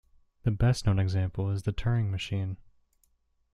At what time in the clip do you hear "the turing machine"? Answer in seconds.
1.61-2.57